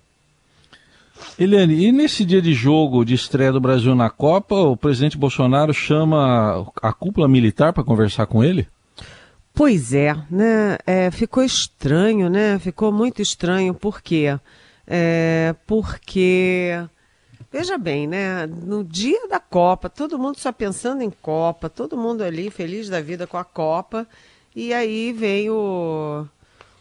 Eliane, 1.39 1.87
e 1.87 1.91
nesse 1.91 2.25
dia 2.25 2.41
de 2.41 2.53
jogo 2.53 3.05
de 3.05 3.15
estreia 3.15 3.51
do 3.51 3.61
Brasil 3.61 3.95
na 3.95 4.11
Copa, 4.11 4.55
o 4.55 4.77
presidente 4.77 5.19
Bolsonaro 5.19 5.73
chama 5.75 6.71
a 6.81 6.93
cúpula 6.93 7.27
militar 7.27 7.73
para 7.73 7.83
conversar 7.83 8.27
com 8.27 8.45
ele? 8.45 8.69
Pois 9.59 9.93
é, 9.93 10.15
né? 10.31 10.79
É, 10.87 11.11
ficou 11.11 11.43
estranho, 11.43 12.31
né? 12.31 12.61
Ficou 12.61 12.93
muito 12.93 13.21
estranho. 13.21 13.75
Por 13.75 14.01
quê? 14.01 14.39
É, 14.87 15.53
porque, 15.67 16.71
veja 17.51 17.77
bem, 17.77 18.07
né? 18.07 18.47
No 18.47 18.85
dia 18.85 19.27
da 19.27 19.41
Copa, 19.41 19.91
todo 19.91 20.17
mundo 20.17 20.39
só 20.39 20.53
pensando 20.53 21.03
em 21.03 21.11
Copa, 21.11 21.69
todo 21.69 21.99
mundo 21.99 22.23
ali 22.23 22.51
feliz 22.51 22.89
da 22.89 23.01
vida 23.01 23.27
com 23.27 23.37
a 23.37 23.43
Copa. 23.43 24.07
E 24.55 24.73
aí 24.73 25.13
vem 25.13 25.51
o 25.51 26.25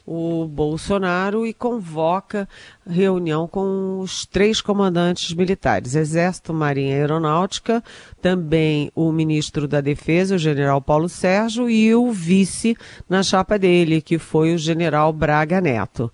o 0.07 0.47
Bolsonaro 0.47 1.45
e 1.45 1.53
convoca 1.53 2.47
reunião 2.89 3.45
com 3.45 3.99
os 3.99 4.25
três 4.25 4.61
comandantes 4.61 5.33
militares, 5.33 5.95
Exército, 5.95 6.53
Marinha 6.53 6.95
e 6.95 6.99
Aeronáutica, 6.99 7.83
também 8.21 8.89
o 8.95 9.11
ministro 9.11 9.67
da 9.67 9.81
Defesa, 9.81 10.35
o 10.35 10.39
general 10.39 10.81
Paulo 10.81 11.09
Sérgio, 11.09 11.69
e 11.69 11.93
o 11.93 12.09
vice 12.09 12.77
na 13.09 13.21
chapa 13.21 13.59
dele, 13.59 14.01
que 14.01 14.17
foi 14.17 14.55
o 14.55 14.57
general 14.57 15.11
Braga 15.11 15.59
Neto. 15.59 16.09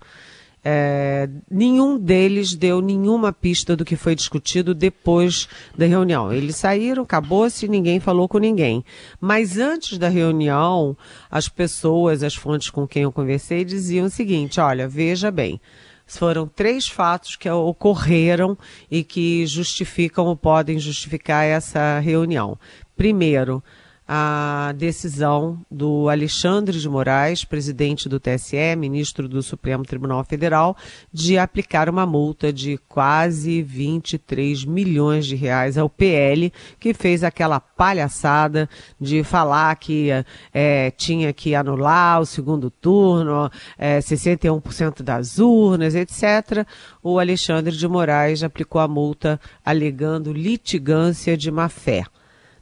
É, 0.66 1.28
nenhum 1.50 1.98
deles 1.98 2.54
deu 2.54 2.80
nenhuma 2.80 3.34
pista 3.34 3.76
do 3.76 3.84
que 3.84 3.96
foi 3.96 4.14
discutido 4.14 4.74
depois 4.74 5.46
da 5.76 5.84
reunião. 5.84 6.32
Eles 6.32 6.56
saíram, 6.56 7.02
acabou-se, 7.02 7.68
ninguém 7.68 8.00
falou 8.00 8.26
com 8.26 8.38
ninguém. 8.38 8.82
Mas 9.20 9.58
antes 9.58 9.98
da 9.98 10.08
reunião, 10.08 10.96
as 11.30 11.50
pessoas, 11.50 12.22
as 12.22 12.34
fontes 12.34 12.70
com 12.70 12.88
quem 12.88 13.02
eu 13.02 13.12
conversei, 13.12 13.62
diziam 13.62 14.06
o 14.06 14.10
seguinte: 14.10 14.58
olha, 14.58 14.88
veja 14.88 15.30
bem. 15.30 15.60
Foram 16.06 16.46
três 16.46 16.86
fatos 16.86 17.34
que 17.36 17.48
ocorreram 17.48 18.56
e 18.90 19.02
que 19.02 19.46
justificam 19.46 20.26
ou 20.26 20.36
podem 20.36 20.78
justificar 20.78 21.44
essa 21.44 21.98
reunião. 21.98 22.58
Primeiro, 22.96 23.62
a 24.06 24.74
decisão 24.76 25.58
do 25.70 26.10
Alexandre 26.10 26.78
de 26.78 26.88
Moraes, 26.88 27.42
presidente 27.44 28.06
do 28.06 28.20
TSE, 28.20 28.76
ministro 28.76 29.26
do 29.26 29.42
Supremo 29.42 29.82
Tribunal 29.82 30.22
Federal, 30.24 30.76
de 31.10 31.38
aplicar 31.38 31.88
uma 31.88 32.04
multa 32.04 32.52
de 32.52 32.78
quase 32.86 33.62
23 33.62 34.66
milhões 34.66 35.26
de 35.26 35.34
reais 35.34 35.78
ao 35.78 35.88
PL, 35.88 36.52
que 36.78 36.92
fez 36.92 37.24
aquela 37.24 37.58
palhaçada 37.58 38.68
de 39.00 39.24
falar 39.24 39.74
que 39.76 40.10
é, 40.52 40.90
tinha 40.90 41.32
que 41.32 41.54
anular 41.54 42.20
o 42.20 42.26
segundo 42.26 42.70
turno, 42.70 43.50
é, 43.78 44.00
61% 44.00 45.02
das 45.02 45.38
urnas, 45.38 45.94
etc. 45.94 46.66
O 47.02 47.18
Alexandre 47.18 47.74
de 47.74 47.88
Moraes 47.88 48.42
aplicou 48.42 48.82
a 48.82 48.88
multa 48.88 49.40
alegando 49.64 50.32
litigância 50.32 51.36
de 51.38 51.50
má 51.50 51.70
fé. 51.70 52.04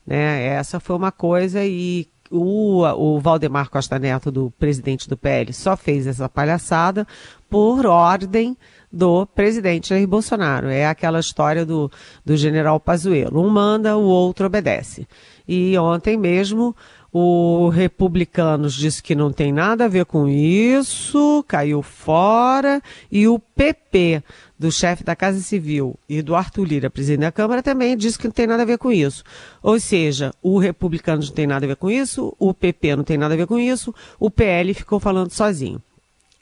Né? 0.06 0.44
Essa 0.46 0.80
foi 0.80 0.96
uma 0.96 1.12
coisa 1.12 1.64
e 1.64 2.08
o, 2.32 2.82
o 2.82 3.20
Valdemar 3.20 3.68
Costa 3.68 3.98
Neto, 3.98 4.30
do 4.30 4.50
presidente 4.58 5.08
do 5.08 5.16
PL, 5.16 5.52
só 5.52 5.76
fez 5.76 6.06
essa 6.06 6.28
palhaçada 6.28 7.06
por 7.48 7.84
ordem 7.84 8.56
do 8.90 9.26
presidente 9.26 9.90
Jair 9.90 10.06
Bolsonaro. 10.06 10.68
É 10.68 10.86
aquela 10.86 11.20
história 11.20 11.66
do, 11.66 11.90
do 12.24 12.36
general 12.36 12.80
Pazuello. 12.80 13.42
Um 13.42 13.50
manda, 13.50 13.96
o 13.96 14.04
outro 14.04 14.46
obedece. 14.46 15.06
E 15.46 15.76
ontem 15.78 16.16
mesmo 16.16 16.74
o 17.12 17.68
Republicanos 17.68 18.72
disse 18.72 19.02
que 19.02 19.14
não 19.14 19.30
tem 19.30 19.52
nada 19.52 19.84
a 19.84 19.88
ver 19.88 20.06
com 20.06 20.26
isso, 20.26 21.44
caiu 21.46 21.82
fora, 21.82 22.80
e 23.10 23.28
o 23.28 23.38
PP, 23.38 24.22
do 24.58 24.72
chefe 24.72 25.04
da 25.04 25.14
Casa 25.14 25.40
Civil, 25.40 25.94
e 26.08 26.22
do 26.22 26.34
Arthur 26.34 26.64
Lira, 26.64 26.88
presidente 26.88 27.20
da 27.20 27.32
Câmara, 27.32 27.62
também 27.62 27.94
disse 27.98 28.18
que 28.18 28.26
não 28.26 28.32
tem 28.32 28.46
nada 28.46 28.62
a 28.62 28.66
ver 28.66 28.78
com 28.78 28.90
isso. 28.90 29.22
Ou 29.62 29.78
seja, 29.78 30.32
o 30.42 30.58
Republicanos 30.58 31.28
não 31.28 31.34
tem 31.34 31.46
nada 31.46 31.66
a 31.66 31.68
ver 31.68 31.76
com 31.76 31.90
isso, 31.90 32.34
o 32.38 32.54
PP 32.54 32.96
não 32.96 33.04
tem 33.04 33.18
nada 33.18 33.34
a 33.34 33.36
ver 33.36 33.46
com 33.46 33.58
isso, 33.58 33.94
o 34.18 34.30
PL 34.30 34.72
ficou 34.72 34.98
falando 34.98 35.32
sozinho. 35.32 35.82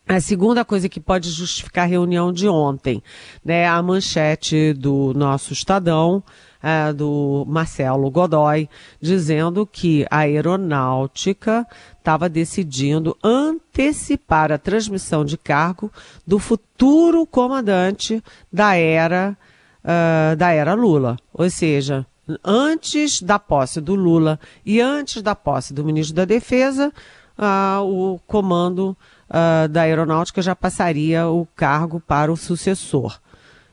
A 0.07 0.21
segunda 0.21 0.64
coisa 0.64 0.88
que 0.88 1.00
pode 1.00 1.30
justificar 1.30 1.85
a 1.85 1.88
reunião 1.88 2.33
de 2.33 2.49
ontem, 2.49 3.02
né, 3.45 3.66
a 3.66 3.80
manchete 3.83 4.73
do 4.73 5.12
nosso 5.14 5.52
Estadão, 5.52 6.23
é, 6.62 6.92
do 6.92 7.44
Marcelo 7.48 8.10
Godoy, 8.10 8.68
dizendo 9.00 9.66
que 9.66 10.06
a 10.10 10.18
aeronáutica 10.18 11.66
estava 11.98 12.28
decidindo 12.28 13.16
antecipar 13.22 14.52
a 14.52 14.58
transmissão 14.58 15.24
de 15.24 15.38
cargo 15.38 15.90
do 16.26 16.38
futuro 16.38 17.26
comandante 17.26 18.22
da 18.52 18.74
era, 18.74 19.36
uh, 19.82 20.36
da 20.36 20.50
era 20.50 20.74
Lula. 20.74 21.16
Ou 21.32 21.48
seja, 21.48 22.06
antes 22.44 23.22
da 23.22 23.38
posse 23.38 23.80
do 23.80 23.94
Lula 23.94 24.38
e 24.64 24.80
antes 24.80 25.22
da 25.22 25.34
posse 25.34 25.72
do 25.72 25.84
ministro 25.84 26.14
da 26.14 26.24
Defesa, 26.24 26.92
uh, 27.38 27.82
o 27.82 28.18
comando 28.26 28.96
uh, 29.28 29.68
da 29.68 29.82
aeronáutica 29.82 30.42
já 30.42 30.54
passaria 30.54 31.26
o 31.26 31.46
cargo 31.56 32.00
para 32.00 32.32
o 32.32 32.36
sucessor. 32.36 33.18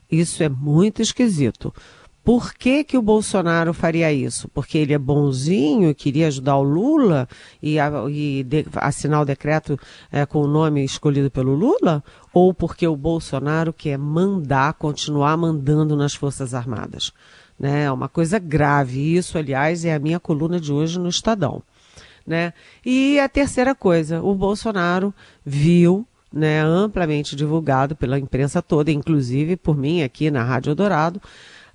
Isso 0.09 0.41
é 0.41 0.47
muito 0.47 1.01
esquisito 1.01 1.73
Por 2.27 2.53
que, 2.53 2.83
que 2.83 2.97
o 2.97 3.01
Bolsonaro 3.01 3.73
faria 3.73 4.11
isso? 4.11 4.49
Porque 4.49 4.77
ele 4.77 4.93
é 4.93 4.97
bonzinho, 4.97 5.95
queria 5.95 6.27
ajudar 6.27 6.57
o 6.57 6.61
Lula 6.61 7.25
e, 7.63 7.77
e 8.09 8.43
de, 8.43 8.65
assinar 8.75 9.21
o 9.21 9.25
decreto 9.25 9.79
é, 10.11 10.25
com 10.25 10.41
o 10.41 10.47
nome 10.47 10.83
escolhido 10.83 11.31
pelo 11.31 11.55
Lula? 11.55 12.03
Ou 12.33 12.53
porque 12.53 12.85
o 12.85 12.97
Bolsonaro 12.97 13.71
quer 13.71 13.97
mandar, 13.97 14.73
continuar 14.73 15.37
mandando 15.37 15.95
nas 15.95 16.15
Forças 16.15 16.53
Armadas? 16.53 17.13
Né? 17.57 17.85
É 17.85 17.91
uma 17.93 18.09
coisa 18.09 18.37
grave. 18.39 19.15
Isso, 19.15 19.37
aliás, 19.37 19.85
é 19.85 19.93
a 19.93 19.99
minha 19.99 20.19
coluna 20.19 20.59
de 20.59 20.73
hoje 20.73 20.99
no 20.99 21.07
Estadão. 21.07 21.63
Né? 22.27 22.51
E 22.85 23.21
a 23.21 23.29
terceira 23.29 23.73
coisa, 23.73 24.21
o 24.21 24.35
Bolsonaro 24.35 25.13
viu 25.45 26.05
né, 26.31 26.59
amplamente 26.61 27.37
divulgado 27.37 27.95
pela 27.95 28.19
imprensa 28.19 28.61
toda, 28.61 28.91
inclusive 28.91 29.55
por 29.55 29.77
mim 29.77 30.03
aqui 30.03 30.29
na 30.29 30.43
Rádio 30.43 30.75
Dourado, 30.75 31.21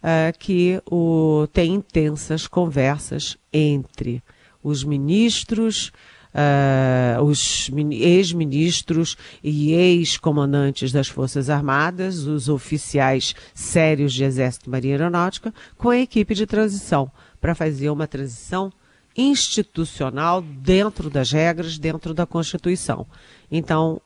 uh, 0.03 0.37
que 0.39 0.81
o, 0.91 1.47
tem 1.53 1.75
intensas 1.75 2.47
conversas 2.47 3.37
entre 3.53 4.23
os 4.63 4.85
ministros, 4.85 5.93
uh, 6.35 7.23
os 7.23 7.71
ex-ministros 7.91 9.17
e 9.43 9.73
ex-comandantes 9.73 10.93
das 10.93 11.09
Forças 11.09 11.49
Armadas, 11.49 12.27
os 12.27 12.49
oficiais 12.49 13.35
sérios 13.55 14.13
de 14.13 14.25
Exército 14.25 14.67
e 14.67 14.71
Marinha 14.71 14.95
Aeronáutica, 14.95 15.55
com 15.77 15.91
a 15.91 15.99
equipe 15.99 16.35
de 16.35 16.47
transição, 16.47 17.11
para 17.41 17.55
fazer 17.55 17.91
uma 17.91 18.07
transição 18.07 18.73
institucional 19.17 20.41
dentro 20.41 21.11
das 21.11 21.31
regras, 21.31 21.79
dentro 21.79 22.15
da 22.15 22.25
Constituição. 22.25 23.07
Então, 23.51 24.01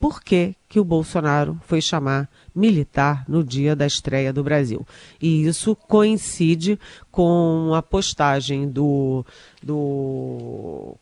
por 0.00 0.22
que, 0.22 0.56
que 0.66 0.80
o 0.80 0.84
Bolsonaro 0.84 1.60
foi 1.66 1.82
chamar 1.82 2.26
militar 2.54 3.22
no 3.28 3.44
dia 3.44 3.76
da 3.76 3.86
estreia 3.86 4.32
do 4.32 4.42
Brasil. 4.42 4.86
E 5.20 5.44
isso 5.44 5.76
coincide 5.76 6.80
com 7.10 7.72
a 7.74 7.82
postagem 7.82 8.66
do, 8.66 9.24
do 9.62 10.96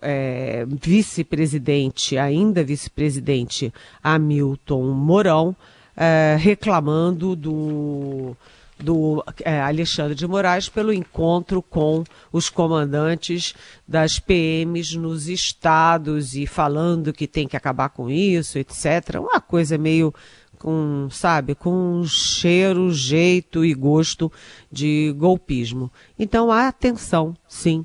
é, 0.00 0.64
vice-presidente, 0.66 2.16
ainda 2.16 2.64
vice-presidente 2.64 3.72
Hamilton 4.02 4.92
Mourão, 4.92 5.54
é, 5.94 6.36
reclamando 6.40 7.36
do 7.36 8.34
do 8.78 9.24
é, 9.44 9.60
Alexandre 9.60 10.14
de 10.14 10.26
Moraes 10.26 10.68
pelo 10.68 10.92
encontro 10.92 11.60
com 11.62 12.04
os 12.32 12.48
comandantes 12.48 13.54
das 13.86 14.18
PMs 14.18 14.96
nos 14.96 15.28
estados 15.28 16.34
e 16.34 16.46
falando 16.46 17.12
que 17.12 17.26
tem 17.26 17.48
que 17.48 17.56
acabar 17.56 17.88
com 17.88 18.08
isso, 18.08 18.58
etc. 18.58 19.16
Uma 19.20 19.40
coisa 19.40 19.76
meio 19.76 20.14
com, 20.58 21.08
sabe, 21.10 21.54
com 21.54 22.02
cheiro, 22.06 22.92
jeito 22.92 23.64
e 23.64 23.74
gosto 23.74 24.30
de 24.70 25.14
golpismo. 25.16 25.90
Então 26.18 26.50
há 26.50 26.68
atenção, 26.68 27.34
sim, 27.48 27.84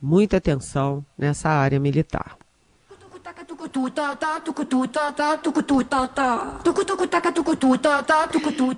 muita 0.00 0.36
atenção 0.36 1.04
nessa 1.18 1.48
área 1.48 1.80
militar. 1.80 2.36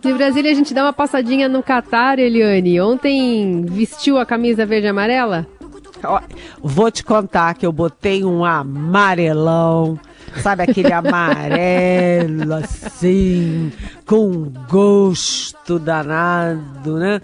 De 0.08 0.14
Brasília 0.14 0.50
a 0.50 0.54
gente 0.54 0.72
dá 0.72 0.84
uma 0.84 0.92
passadinha 0.92 1.50
no 1.50 1.62
Catar, 1.62 2.18
Eliane. 2.18 2.80
Ontem 2.80 3.62
vestiu 3.66 4.16
a 4.18 4.24
camisa 4.24 4.64
verde 4.64 4.86
e 4.86 4.90
amarela? 4.90 5.46
Vou 6.62 6.90
te 6.90 7.04
contar 7.04 7.54
que 7.54 7.66
eu 7.66 7.72
botei 7.72 8.24
um 8.24 8.42
amarelão, 8.42 9.98
sabe 10.36 10.62
aquele 10.62 10.92
amarelo 10.92 12.54
assim, 12.54 13.70
com 14.06 14.50
gosto 14.68 15.78
danado, 15.78 16.96
né? 16.98 17.20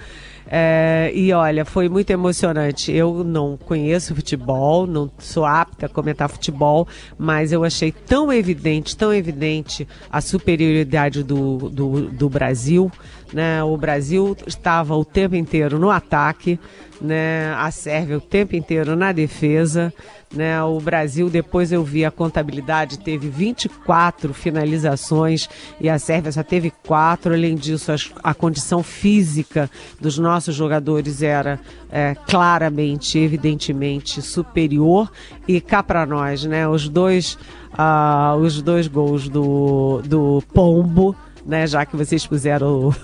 É, 0.55 1.11
e 1.15 1.33
olha, 1.33 1.65
foi 1.65 1.89
muito 1.89 2.11
emocionante. 2.11 2.93
Eu 2.93 3.25
não 3.25 3.57
conheço 3.57 4.15
futebol, 4.15 4.87
não 4.87 5.11
sou 5.19 5.47
apta 5.47 5.87
a 5.87 5.89
comentar 5.89 6.29
futebol, 6.29 6.87
mas 7.17 7.53
eu 7.53 7.65
achei 7.65 7.91
tão 7.91 8.31
evidente, 8.31 8.95
tão 8.95 9.15
evidente 9.15 9.89
a 10.11 10.21
superioridade 10.21 11.23
do, 11.23 11.71
do, 11.71 12.11
do 12.11 12.29
Brasil. 12.29 12.93
Né? 13.33 13.65
O 13.65 13.79
Brasil 13.79 14.37
estava 14.47 14.95
o 14.95 15.07
tempo 15.07 15.35
inteiro 15.35 15.79
no 15.79 15.89
ataque, 15.89 16.61
né? 17.01 17.55
a 17.57 17.71
Sérvia 17.71 18.19
o 18.19 18.21
tempo 18.21 18.55
inteiro 18.55 18.95
na 18.95 19.11
defesa. 19.11 19.91
Né? 20.33 20.63
O 20.63 20.81
Brasil, 20.81 21.29
depois 21.29 21.71
eu 21.73 21.85
vi 21.85 22.05
a 22.05 22.11
contabilidade, 22.11 22.99
teve 22.99 23.29
24 23.29 24.33
finalizações 24.33 25.49
e 25.79 25.91
a 25.91 25.99
Sérvia 25.99 26.33
só 26.33 26.43
teve 26.43 26.71
quatro. 26.71 27.35
Além 27.35 27.55
disso, 27.55 27.93
a, 27.93 27.97
a 28.31 28.35
condição 28.35 28.83
física 28.83 29.71
dos 30.01 30.17
nossos 30.19 30.55
jogadores 30.55 31.23
era 31.23 31.61
é, 31.91 32.15
claramente, 32.27 33.19
evidentemente 33.19 34.23
superior. 34.23 35.13
E 35.47 35.61
cá 35.61 35.83
para 35.83 36.07
nós, 36.07 36.45
né? 36.45 36.67
Os 36.67 36.89
dois, 36.89 37.37
uh, 37.75 38.37
os 38.37 38.63
dois 38.63 38.89
gols 38.89 39.29
do, 39.29 40.01
do 40.05 40.43
Pombo. 40.55 41.15
Né, 41.45 41.67
já 41.67 41.85
que 41.85 41.97
vocês 41.97 42.25
puseram 42.25 42.69
o, 42.69 42.95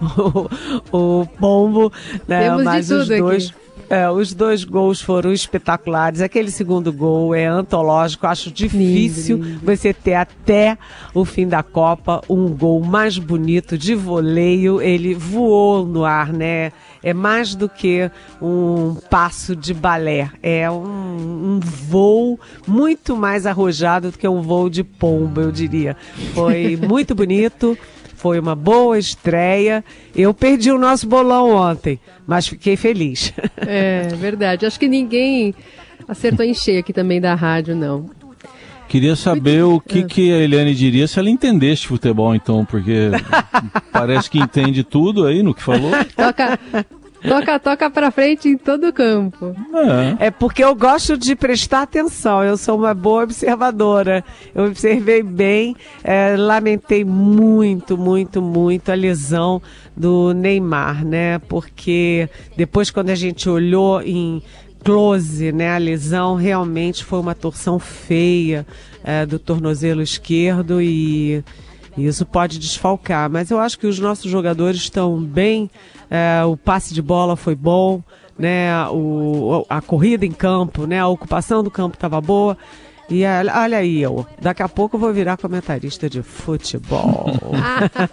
o, 0.96 1.20
o 1.20 1.26
pombo, 1.38 1.92
né, 2.26 2.44
Temos 2.44 2.64
mas 2.64 2.90
os 2.90 3.06
dois. 3.06 3.50
Aqui. 3.50 3.69
É, 3.90 4.08
os 4.08 4.32
dois 4.32 4.62
gols 4.62 5.00
foram 5.00 5.32
espetaculares. 5.32 6.20
Aquele 6.20 6.52
segundo 6.52 6.92
gol 6.92 7.34
é 7.34 7.46
antológico. 7.46 8.24
Acho 8.24 8.48
difícil 8.48 9.38
lindo, 9.38 9.60
você 9.64 9.92
ter 9.92 10.14
até 10.14 10.78
o 11.12 11.24
fim 11.24 11.48
da 11.48 11.60
Copa 11.60 12.22
um 12.30 12.46
gol 12.50 12.80
mais 12.80 13.18
bonito 13.18 13.76
de 13.76 13.96
voleio. 13.96 14.80
Ele 14.80 15.12
voou 15.12 15.84
no 15.84 16.04
ar, 16.04 16.32
né? 16.32 16.70
É 17.02 17.12
mais 17.12 17.56
do 17.56 17.68
que 17.68 18.08
um 18.40 18.94
passo 19.10 19.56
de 19.56 19.74
balé. 19.74 20.30
É 20.40 20.70
um, 20.70 21.56
um 21.56 21.60
voo 21.60 22.38
muito 22.68 23.16
mais 23.16 23.44
arrojado 23.44 24.12
do 24.12 24.18
que 24.18 24.28
um 24.28 24.40
voo 24.40 24.70
de 24.70 24.84
pombo, 24.84 25.40
eu 25.40 25.50
diria. 25.50 25.96
Foi 26.32 26.76
muito 26.88 27.12
bonito. 27.12 27.76
Foi 28.20 28.38
uma 28.38 28.54
boa 28.54 28.98
estreia. 28.98 29.82
Eu 30.14 30.34
perdi 30.34 30.70
o 30.70 30.78
nosso 30.78 31.08
bolão 31.08 31.52
ontem, 31.52 31.98
mas 32.26 32.46
fiquei 32.46 32.76
feliz. 32.76 33.32
É 33.56 34.08
verdade. 34.14 34.66
Acho 34.66 34.78
que 34.78 34.88
ninguém 34.88 35.54
acertou 36.06 36.44
em 36.44 36.52
cheio 36.52 36.80
aqui 36.80 36.92
também 36.92 37.18
da 37.18 37.34
rádio, 37.34 37.74
não. 37.74 38.10
Queria 38.86 39.16
saber 39.16 39.62
o 39.62 39.80
que, 39.80 40.04
que 40.04 40.30
a 40.32 40.36
Eliane 40.36 40.74
diria 40.74 41.08
se 41.08 41.18
ela 41.18 41.30
entendesse 41.30 41.86
futebol, 41.86 42.34
então, 42.34 42.62
porque 42.62 43.08
parece 43.90 44.28
que 44.28 44.38
entende 44.38 44.84
tudo 44.84 45.24
aí 45.24 45.42
no 45.42 45.54
que 45.54 45.62
falou. 45.62 45.92
Toca, 46.14 46.58
Toca, 47.26 47.58
toca 47.58 47.90
pra 47.90 48.10
frente 48.10 48.48
em 48.48 48.56
todo 48.56 48.88
o 48.88 48.92
campo. 48.92 49.54
É. 50.18 50.26
é 50.26 50.30
porque 50.30 50.64
eu 50.64 50.74
gosto 50.74 51.18
de 51.18 51.36
prestar 51.36 51.82
atenção. 51.82 52.42
Eu 52.42 52.56
sou 52.56 52.78
uma 52.78 52.94
boa 52.94 53.24
observadora. 53.24 54.24
Eu 54.54 54.64
observei 54.64 55.22
bem, 55.22 55.76
é, 56.02 56.34
lamentei 56.36 57.04
muito, 57.04 57.98
muito, 57.98 58.40
muito 58.40 58.90
a 58.90 58.94
lesão 58.94 59.60
do 59.96 60.32
Neymar, 60.32 61.04
né? 61.04 61.38
Porque 61.40 62.28
depois 62.56 62.90
quando 62.90 63.10
a 63.10 63.14
gente 63.14 63.48
olhou 63.48 64.00
em 64.00 64.42
close, 64.82 65.52
né? 65.52 65.74
A 65.74 65.78
lesão 65.78 66.34
realmente 66.34 67.04
foi 67.04 67.20
uma 67.20 67.34
torção 67.34 67.78
feia 67.78 68.66
é, 69.04 69.26
do 69.26 69.38
tornozelo 69.38 70.02
esquerdo 70.02 70.80
e 70.80 71.44
isso 71.96 72.24
pode 72.24 72.58
desfalcar. 72.58 73.28
Mas 73.30 73.50
eu 73.50 73.58
acho 73.58 73.78
que 73.78 73.86
os 73.86 73.98
nossos 73.98 74.30
jogadores 74.30 74.80
estão 74.80 75.20
bem 75.20 75.70
é, 76.10 76.44
o 76.44 76.56
passe 76.56 76.92
de 76.92 77.00
bola 77.00 77.36
foi 77.36 77.54
bom, 77.54 78.02
né? 78.38 78.72
O, 78.88 79.64
a 79.68 79.80
corrida 79.80 80.26
em 80.26 80.32
campo, 80.32 80.86
né? 80.86 80.98
A 80.98 81.06
ocupação 81.06 81.62
do 81.62 81.70
campo 81.70 81.94
estava 81.94 82.20
boa. 82.20 82.58
E 83.10 83.24
olha 83.24 83.78
aí, 83.78 84.00
eu. 84.00 84.24
Daqui 84.40 84.62
a 84.62 84.68
pouco 84.68 84.94
eu 84.96 85.00
vou 85.00 85.12
virar 85.12 85.36
comentarista 85.36 86.08
de 86.08 86.22
futebol. 86.22 87.26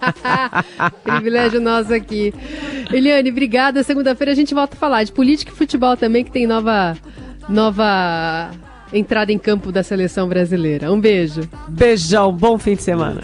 Privilégio 1.04 1.62
nosso 1.62 1.94
aqui. 1.94 2.34
Eliane, 2.92 3.30
obrigada. 3.30 3.84
Segunda-feira 3.84 4.32
a 4.32 4.36
gente 4.36 4.56
volta 4.56 4.76
a 4.76 4.80
falar 4.80 5.04
de 5.04 5.12
política 5.12 5.52
e 5.52 5.56
futebol 5.56 5.96
também, 5.96 6.24
que 6.24 6.32
tem 6.32 6.48
nova, 6.48 6.98
nova 7.48 8.50
entrada 8.92 9.32
em 9.32 9.38
campo 9.38 9.72
da 9.72 9.84
seleção 9.84 10.28
brasileira. 10.28 10.92
Um 10.92 11.00
beijo. 11.00 11.48
Beijão, 11.68 12.32
bom 12.34 12.58
fim 12.58 12.76
de 12.76 12.82
semana. 12.82 13.22